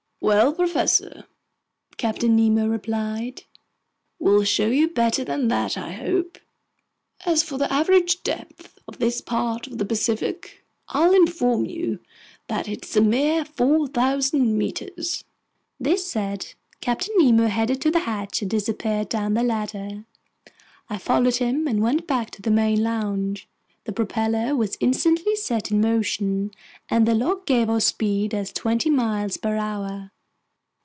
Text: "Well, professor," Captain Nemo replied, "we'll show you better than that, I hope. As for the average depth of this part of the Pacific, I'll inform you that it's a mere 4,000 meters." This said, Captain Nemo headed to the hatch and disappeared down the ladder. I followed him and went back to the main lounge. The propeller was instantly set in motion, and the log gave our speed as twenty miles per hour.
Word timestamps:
"Well, 0.23 0.53
professor," 0.53 1.25
Captain 1.97 2.35
Nemo 2.35 2.67
replied, 2.67 3.41
"we'll 4.19 4.43
show 4.43 4.67
you 4.67 4.87
better 4.87 5.23
than 5.23 5.47
that, 5.47 5.79
I 5.79 5.93
hope. 5.93 6.37
As 7.25 7.41
for 7.41 7.57
the 7.57 7.73
average 7.73 8.21
depth 8.21 8.77
of 8.87 8.99
this 8.99 9.19
part 9.19 9.65
of 9.65 9.79
the 9.79 9.83
Pacific, 9.85 10.63
I'll 10.89 11.15
inform 11.15 11.65
you 11.65 12.01
that 12.49 12.67
it's 12.67 12.95
a 12.95 13.01
mere 13.01 13.43
4,000 13.43 14.55
meters." 14.59 15.23
This 15.79 16.05
said, 16.05 16.53
Captain 16.81 17.15
Nemo 17.17 17.47
headed 17.47 17.81
to 17.81 17.89
the 17.89 17.99
hatch 18.01 18.43
and 18.43 18.51
disappeared 18.51 19.09
down 19.09 19.33
the 19.33 19.43
ladder. 19.43 20.05
I 20.87 20.99
followed 20.99 21.37
him 21.37 21.67
and 21.67 21.81
went 21.81 22.05
back 22.05 22.29
to 22.31 22.43
the 22.43 22.51
main 22.51 22.83
lounge. 22.83 23.47
The 23.85 23.91
propeller 23.91 24.55
was 24.55 24.77
instantly 24.79 25.35
set 25.35 25.71
in 25.71 25.81
motion, 25.81 26.51
and 26.87 27.07
the 27.07 27.15
log 27.15 27.47
gave 27.47 27.67
our 27.67 27.79
speed 27.81 28.31
as 28.35 28.53
twenty 28.53 28.91
miles 28.91 29.37
per 29.37 29.55
hour. 29.57 30.11